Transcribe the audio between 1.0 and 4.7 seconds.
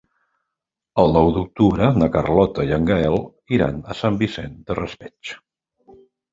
El nou d'octubre na Carlota i en Gaël iran a Sant Vicent